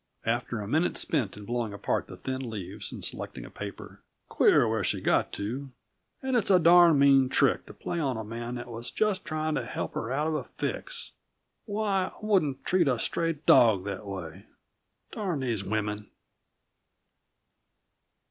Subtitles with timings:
[0.25, 4.67] After a minute spent in blowing apart the thin leaves and selecting a paper: "Queer
[4.67, 5.69] where she got to
[6.23, 9.53] and it's a darned mean trick to play on a man that was just trying
[9.53, 11.11] to help her out of a fix.
[11.65, 14.47] Why, I wouldn't treat a stray dog that way!
[15.11, 16.09] Darn these women!"